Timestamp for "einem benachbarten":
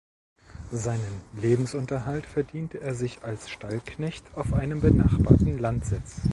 4.51-5.59